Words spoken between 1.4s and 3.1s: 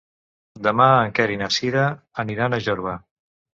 na Sira aniran a Jorba.